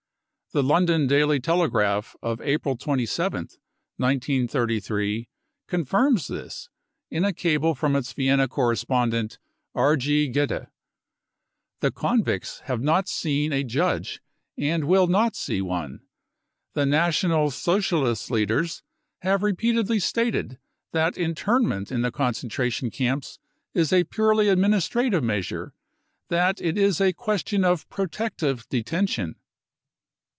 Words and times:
The 0.53 0.61
London 0.63 1.07
Rally 1.07 1.39
Telegraph 1.39 2.13
of 2.21 2.39
4 2.39 2.45
April 2.45 2.77
27th, 2.77 3.55
1933, 3.95 5.29
confirms 5.65 6.27
this, 6.27 6.67
in 7.09 7.23
a 7.23 7.31
cable 7.31 7.73
from 7.73 7.95
its 7.95 8.11
Vienna 8.11 8.49
corres 8.49 8.83
pondent 8.83 9.37
R. 9.73 9.95
G. 9.95 10.27
Geyde. 10.27 10.67
The" 11.79 11.91
convicts 12.03 12.55
55 12.57 12.67
have 12.67 12.81
not 12.81 13.07
seen 13.07 13.53
a 13.53 13.63
judge 13.63 14.21
and 14.57 14.83
will 14.83 15.07
not 15.07 15.37
see 15.37 15.61
one. 15.61 16.01
The 16.73 16.85
National 16.85 17.49
Socialist 17.49 18.29
leaders 18.29 18.83
have 19.19 19.43
repeatedly 19.43 19.99
stated 19.99 20.59
that 20.91 21.17
internment 21.17 21.93
in 21.93 22.01
the 22.01 22.11
concentration 22.11 22.89
camps 22.91 23.39
is 23.73 23.93
a 23.93 24.03
purely 24.03 24.49
administrative 24.49 25.23
measure, 25.23 25.73
that 26.27 26.59
it 26.59 26.77
is 26.77 26.99
a 26.99 27.13
question 27.13 27.63
of 27.63 27.87
protective 27.87 28.67
detention. 28.67 29.35